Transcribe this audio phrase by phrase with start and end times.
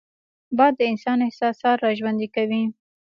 [0.57, 2.63] باد د انسان احساسات راژوندي کوي